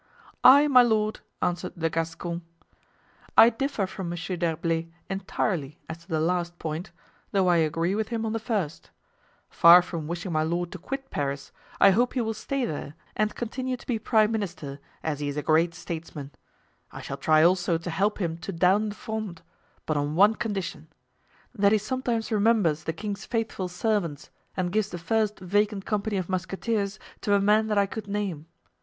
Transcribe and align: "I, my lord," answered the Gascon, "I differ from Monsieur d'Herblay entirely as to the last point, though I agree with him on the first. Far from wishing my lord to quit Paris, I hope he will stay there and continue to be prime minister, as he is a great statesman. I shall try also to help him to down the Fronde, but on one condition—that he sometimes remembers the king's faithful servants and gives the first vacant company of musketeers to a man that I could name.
"I, 0.43 0.67
my 0.67 0.81
lord," 0.81 1.19
answered 1.43 1.73
the 1.77 1.91
Gascon, 1.91 2.41
"I 3.37 3.51
differ 3.51 3.85
from 3.85 4.09
Monsieur 4.09 4.35
d'Herblay 4.35 4.89
entirely 5.11 5.77
as 5.87 5.99
to 5.99 6.07
the 6.07 6.19
last 6.19 6.57
point, 6.57 6.91
though 7.31 7.47
I 7.47 7.57
agree 7.57 7.93
with 7.93 8.07
him 8.07 8.25
on 8.25 8.33
the 8.33 8.39
first. 8.39 8.89
Far 9.47 9.83
from 9.83 10.07
wishing 10.07 10.31
my 10.31 10.41
lord 10.41 10.71
to 10.71 10.79
quit 10.79 11.11
Paris, 11.11 11.51
I 11.79 11.91
hope 11.91 12.13
he 12.15 12.21
will 12.21 12.33
stay 12.33 12.65
there 12.65 12.95
and 13.15 13.35
continue 13.35 13.77
to 13.77 13.85
be 13.85 13.99
prime 13.99 14.31
minister, 14.31 14.79
as 15.03 15.19
he 15.19 15.27
is 15.27 15.37
a 15.37 15.43
great 15.43 15.75
statesman. 15.75 16.31
I 16.91 16.99
shall 17.01 17.17
try 17.17 17.43
also 17.43 17.77
to 17.77 17.89
help 17.91 18.17
him 18.19 18.39
to 18.39 18.51
down 18.51 18.89
the 18.89 18.95
Fronde, 18.95 19.43
but 19.85 19.97
on 19.97 20.15
one 20.15 20.33
condition—that 20.33 21.71
he 21.71 21.77
sometimes 21.77 22.31
remembers 22.31 22.85
the 22.85 22.91
king's 22.93 23.25
faithful 23.27 23.67
servants 23.67 24.31
and 24.57 24.71
gives 24.71 24.89
the 24.89 24.97
first 24.97 25.39
vacant 25.39 25.85
company 25.85 26.17
of 26.17 26.27
musketeers 26.27 26.97
to 27.21 27.35
a 27.35 27.39
man 27.39 27.67
that 27.67 27.77
I 27.77 27.85
could 27.85 28.07
name. 28.07 28.47